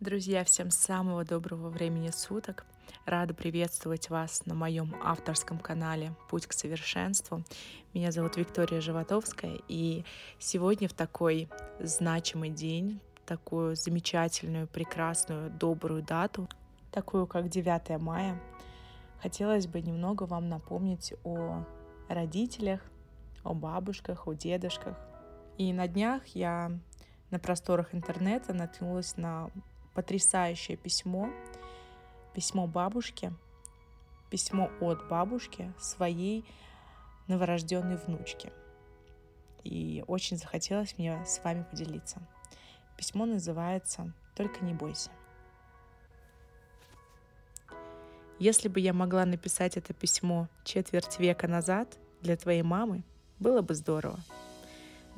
[0.00, 2.64] Друзья, всем самого доброго времени суток.
[3.04, 7.42] Рада приветствовать вас на моем авторском канале «Путь к совершенству».
[7.94, 10.04] Меня зовут Виктория Животовская, и
[10.38, 11.48] сегодня в такой
[11.80, 16.48] значимый день, такую замечательную, прекрасную, добрую дату,
[16.92, 18.40] такую как 9 мая,
[19.20, 21.64] хотелось бы немного вам напомнить о
[22.08, 22.82] родителях,
[23.42, 24.96] о бабушках, о дедушках.
[25.56, 26.70] И на днях я
[27.32, 29.50] на просторах интернета наткнулась на
[29.98, 31.28] потрясающее письмо,
[32.32, 33.32] письмо бабушки,
[34.30, 36.44] письмо от бабушки своей
[37.26, 38.52] новорожденной внучке.
[39.64, 42.22] И очень захотелось мне с вами поделиться.
[42.96, 45.10] Письмо называется «Только не бойся».
[48.38, 53.02] Если бы я могла написать это письмо четверть века назад для твоей мамы,
[53.40, 54.20] было бы здорово.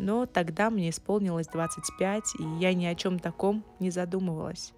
[0.01, 4.73] Но тогда мне исполнилось 25, и я ни о чем таком не задумывалась.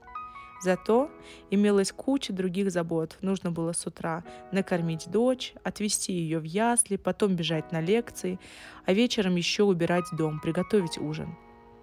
[0.60, 1.12] Зато
[1.48, 3.18] имелась куча других забот.
[3.20, 8.40] Нужно было с утра накормить дочь, отвезти ее в ясли, потом бежать на лекции,
[8.84, 11.36] а вечером еще убирать дом, приготовить ужин.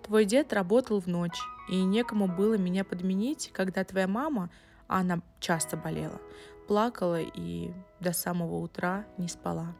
[0.05, 4.49] Твой дед работал в ночь, и некому было меня подменить, когда твоя мама,
[4.89, 6.19] а она часто болела,
[6.67, 9.77] плакала и до самого утра не спала.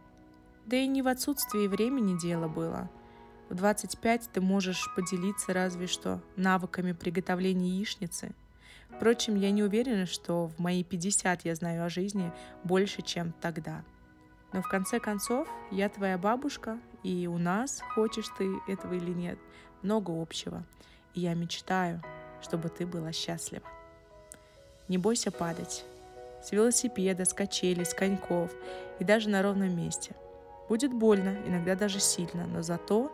[0.66, 2.90] Да и не в отсутствии времени дело было–
[3.50, 8.32] в 25 ты можешь поделиться разве что навыками приготовления яичницы.
[8.90, 12.32] Впрочем, я не уверена, что в мои 50 я знаю о жизни
[12.64, 13.84] больше, чем тогда.
[14.52, 19.40] Но в конце концов, я твоя бабушка, и у нас, хочешь ты этого или нет,
[19.82, 20.64] много общего.
[21.14, 22.02] И я мечтаю,
[22.42, 23.68] чтобы ты была счастлива.
[24.88, 25.86] Не бойся падать.
[26.44, 28.52] С велосипеда, с качелей, с коньков
[29.00, 30.16] и даже на ровном месте.
[30.68, 33.12] Будет больно, иногда даже сильно, но зато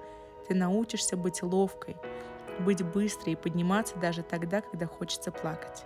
[0.48, 1.98] ты научишься быть ловкой,
[2.60, 5.86] быть быстрой и подниматься даже тогда, когда хочется плакать.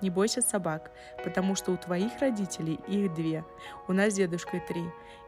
[0.00, 0.90] Не бойся собак,
[1.22, 3.44] потому что у твоих родителей их две,
[3.88, 4.84] у нас с дедушкой три.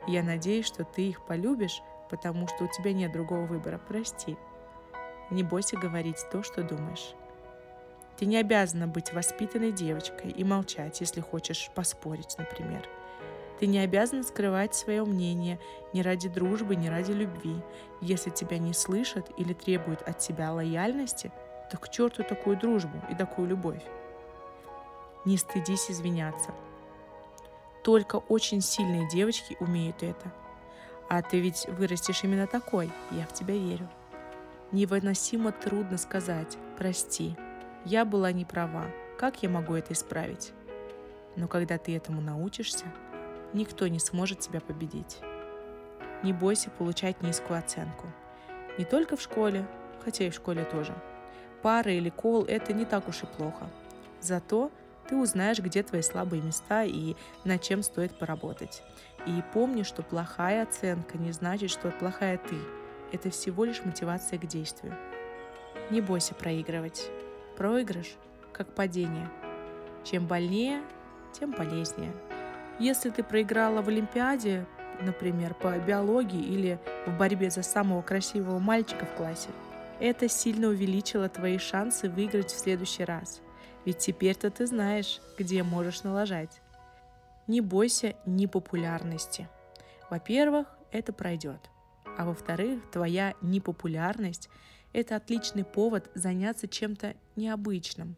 [0.07, 3.81] И я надеюсь, что ты их полюбишь, потому что у тебя нет другого выбора.
[3.89, 4.37] Прости.
[5.31, 7.15] Не бойся говорить то, что думаешь.
[8.17, 12.89] Ты не обязана быть воспитанной девочкой и молчать, если хочешь поспорить, например.
[13.59, 15.59] Ты не обязан скрывать свое мнение
[15.93, 17.57] ни ради дружбы, ни ради любви.
[18.01, 21.33] Если тебя не слышат или требуют от тебя лояльности,
[21.71, 23.83] то к черту такую дружбу и такую любовь.
[25.25, 26.55] Не стыдись извиняться.
[27.83, 30.33] Только очень сильные девочки умеют это.
[31.09, 33.89] А ты ведь вырастешь именно такой, я в тебя верю.
[34.73, 37.37] Невыносимо трудно сказать «прости,
[37.85, 40.53] я была не права, как я могу это исправить?»
[41.37, 42.87] Но когда ты этому научишься–
[43.57, 45.19] никто не сможет тебя победить.
[46.23, 48.07] Не бойся получать низкую оценку.
[48.79, 49.67] Не только в школе,
[50.05, 50.95] хотя и в школе тоже.
[51.63, 53.69] Пара или кол– это не так уж и плохо.
[54.21, 54.71] Зато
[55.09, 58.83] ты узнаешь, где твои слабые места и над чем стоит поработать.
[59.27, 62.57] И помни, что плохая оценка не значит, что плохая ты.
[63.13, 64.95] Это всего лишь мотивация к действию.
[65.91, 67.09] Не бойся проигрывать.
[67.57, 68.17] Проигрыш–
[68.53, 69.29] как падение.
[70.05, 70.83] Чем больнее,
[71.33, 72.13] тем полезнее.
[72.79, 74.67] Если ты проиграла в Олимпиаде,
[75.01, 79.49] например, по биологии или в борьбе за самого красивого мальчика в классе,
[79.99, 83.41] это сильно увеличило твои шансы выиграть в следующий раз.
[83.87, 86.61] Ведь теперь-то ты знаешь, где можешь налажать.
[87.47, 89.49] Не бойся непопулярности.
[90.11, 91.71] Во-первых, это пройдет.
[92.19, 94.51] А во-вторых, твоя непопулярность–
[94.93, 98.17] это отличный повод заняться чем-то необычным.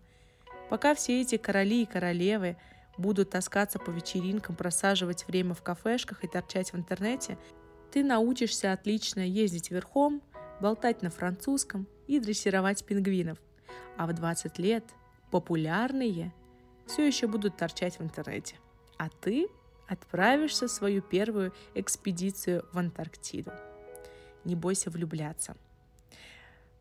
[0.68, 2.56] Пока все эти короли и королевы–
[2.98, 7.38] будут таскаться по вечеринкам, просаживать время в кафешках и торчать в интернете,
[7.92, 10.20] ты научишься отлично ездить верхом,
[10.60, 13.38] болтать на французском и дрессировать пингвинов.
[13.96, 14.84] А в 20 лет
[15.30, 16.34] популярные
[16.86, 18.56] все еще будут торчать в интернете.
[18.98, 19.48] А ты
[19.86, 23.52] отправишься в свою первую экспедицию в Антарктиду.
[24.44, 25.56] Не бойся влюбляться.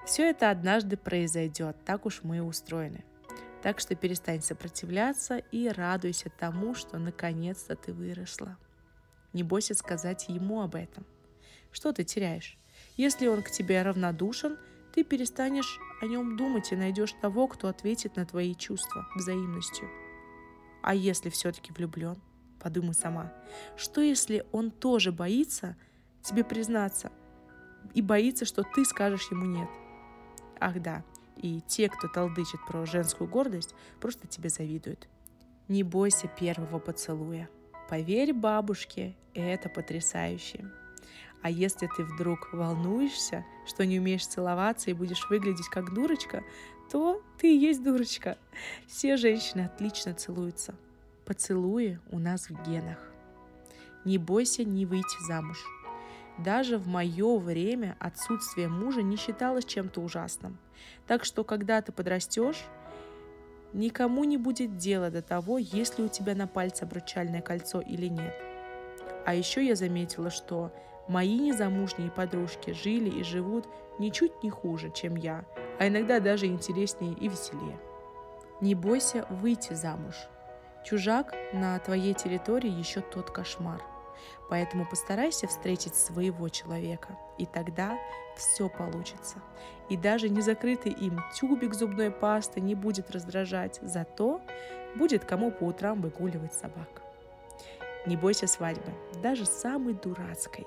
[0.06, 3.04] Все это однажды произойдет, так уж мы и устроены–
[3.68, 8.58] так что перестань сопротивляться и радуйся тому, что наконец-то ты выросла.
[9.34, 11.06] Не бойся сказать ему об этом.
[11.74, 12.58] Что ты теряешь?
[12.96, 14.58] Если он к тебе равнодушен,
[14.94, 19.90] ты перестанешь о нем думать и найдешь того, кто ответит на твои чувства взаимностью.
[20.82, 22.22] А если все-таки влюблен,
[22.62, 23.34] подумай сама,
[23.76, 25.76] что если он тоже боится
[26.24, 27.12] тебе признаться
[27.94, 29.70] и боится, что ты скажешь ему нет?
[30.58, 31.04] Ах да,
[31.42, 35.08] и те, кто толдычит про женскую гордость, просто тебе завидуют.
[35.68, 37.50] Не бойся первого поцелуя.
[37.90, 40.70] Поверь бабушке, это потрясающе.
[41.42, 46.44] А если ты вдруг волнуешься, что не умеешь целоваться и будешь выглядеть как дурочка,
[46.92, 48.38] то ты и есть дурочка.
[48.88, 50.76] Все женщины отлично целуются.
[51.26, 52.98] Поцелуи у нас в генах.
[54.06, 55.58] Не бойся не выйти замуж.
[56.38, 60.58] Даже в мое время отсутствие мужа не считалось чем-то ужасным.
[61.08, 62.66] Так что, когда ты подрастешь,
[63.74, 68.08] никому не будет дела до того, есть ли у тебя на пальце обручальное кольцо или
[68.08, 68.36] нет.
[69.26, 70.72] А еще я заметила, что
[71.08, 73.68] мои незамужние подружки жили и живут
[74.00, 75.46] ничуть не хуже, чем я,
[75.80, 77.80] а иногда даже интереснее и веселее.
[78.62, 80.16] Не бойся выйти замуж.
[80.84, 83.82] Чужак на твоей территории еще тот кошмар.
[84.50, 87.98] Поэтому постарайся встретить своего человека, и тогда
[88.36, 89.38] все получится.
[89.90, 94.42] И даже незакрытый им тюбик зубной пасты не будет раздражать, зато
[94.96, 97.02] будет кому по утрам выгуливать собак.
[98.06, 98.92] Не бойся свадьбы,
[99.22, 100.66] даже самой дурацкой.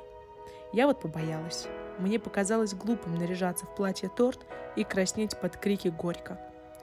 [0.73, 1.67] Я вот побоялась.
[1.99, 4.47] Мне показалось глупым наряжаться в платье-торт
[4.77, 6.39] и краснеть под крики «Горько!».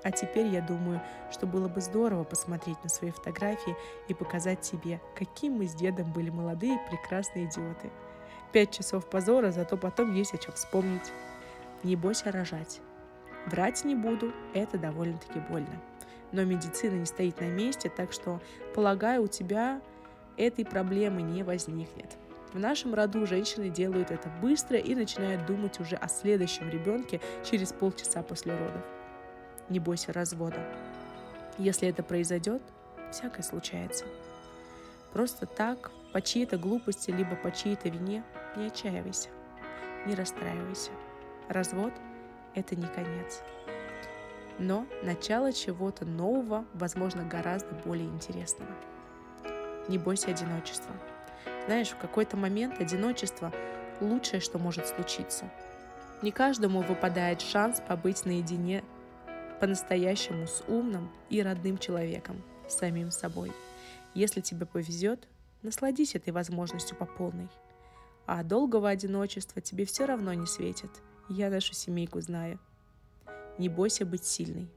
[0.08, 1.02] А теперь я думаю,
[1.34, 3.76] что было бы здорово посмотреть на свои фотографии
[4.08, 7.92] и показать тебе, каким мы с дедом были молодые прекрасные идиоты.
[8.54, 11.12] Пять часов позора, зато потом есть о чем вспомнить.
[11.84, 12.80] Не бойся рожать.
[13.48, 15.82] Врать не буду, это довольно-таки больно.
[16.32, 18.40] Но медицина не стоит на месте, так что,
[18.74, 19.82] полагаю, у тебя
[20.38, 22.16] этой проблемы не возникнет.
[22.54, 27.74] В нашем роду женщины делают это быстро и начинают думать уже о следующем ребенке через
[27.74, 28.86] полчаса после родов.
[29.70, 30.60] Не бойся развода.
[31.58, 32.62] Если это произойдет,
[33.12, 34.06] всякое случается.
[35.14, 38.24] Просто так, по чьей-то глупости, либо по чьей-то вине,
[38.56, 39.30] не отчаивайся,
[40.06, 40.92] не расстраивайся.
[41.50, 41.94] Развод–
[42.56, 43.42] это не конец.
[44.60, 48.72] Но начало чего-то нового, возможно, гораздо более интересного.
[49.88, 50.94] Не бойся одиночества–
[51.68, 53.52] знаешь, в какой-то момент одиночество–
[54.02, 55.50] лучшее, что может случиться.
[56.22, 58.86] Не каждому выпадает шанс побыть наедине
[59.60, 63.52] по-настоящему с умным и родным человеком, самим собой.
[64.14, 65.28] Если тебе повезет,
[65.64, 67.50] насладись этой возможностью по полной.
[68.26, 70.92] А долгого одиночества тебе все равно не светит.
[71.30, 72.60] Я нашу семейку знаю.
[73.58, 74.70] Не бойся быть сильной.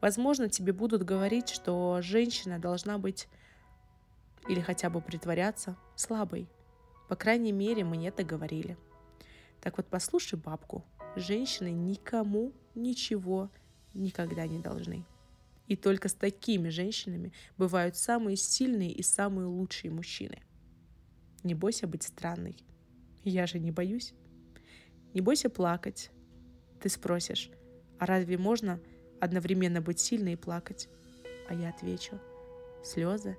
[0.00, 3.28] Возможно, тебе будут говорить, что женщина должна быть
[4.48, 6.48] или хотя бы притворяться слабой.
[7.08, 8.76] По крайней мере, мне это говорили.
[9.60, 10.84] Так вот, послушай бабку.
[11.14, 13.48] Женщины никому ничего
[13.94, 15.04] никогда не должны.
[15.66, 20.42] И только с такими женщинами бывают самые сильные и самые лучшие мужчины.
[21.42, 22.56] Не бойся быть странной.
[23.24, 24.14] Я же не боюсь.
[25.14, 26.10] Не бойся плакать.
[26.80, 27.50] Ты спросишь,
[27.98, 28.80] а разве можно
[29.20, 30.88] одновременно быть сильной и плакать?
[31.48, 32.18] А я отвечу,
[32.82, 33.36] слезы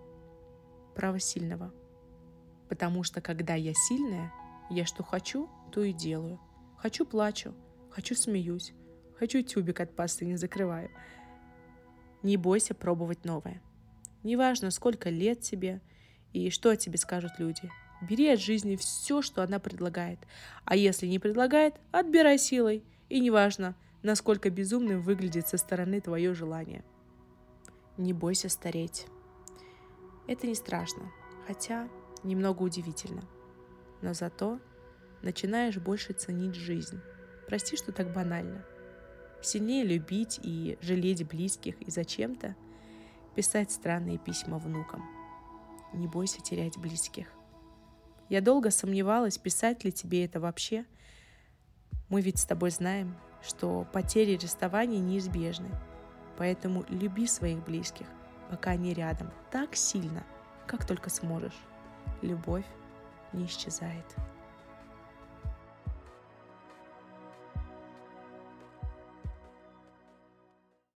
[0.95, 1.73] право сильного.
[2.69, 4.33] Потому что когда я сильная,
[4.69, 6.39] я что хочу, то и делаю.
[6.77, 7.53] Хочу плачу,
[7.89, 8.73] хочу смеюсь,
[9.17, 10.89] хочу тюбик от пасты не закрываю.
[12.21, 13.61] Не бойся пробовать новое.
[14.23, 15.81] Неважно, сколько лет тебе
[16.31, 17.69] и что о тебе скажут люди.
[18.01, 20.19] Бери от жизни все, что она предлагает.
[20.65, 22.83] А если не предлагает, отбирай силой.
[23.09, 26.83] И неважно, насколько безумным выглядит со стороны твое желание.
[27.97, 29.05] Не бойся стареть.
[30.27, 31.11] Это не страшно,
[31.45, 31.87] хотя
[32.23, 33.23] немного удивительно.
[34.01, 34.59] Но зато
[35.21, 36.99] начинаешь больше ценить жизнь.
[37.47, 38.65] Прости, что так банально.
[39.43, 42.55] Сильнее любить и жалеть близких и зачем-то
[43.35, 45.03] писать странные письма внукам.
[45.93, 47.27] Не бойся терять близких.
[48.29, 50.85] Я долго сомневалась, писать ли тебе это вообще.
[52.09, 55.69] Мы ведь с тобой знаем, что потери и расставания неизбежны.
[56.37, 58.07] Поэтому люби своих близких–
[58.53, 60.23] пока они рядом, так сильно,
[60.67, 61.57] как только сможешь.
[62.21, 62.65] Любовь
[63.31, 64.05] не исчезает.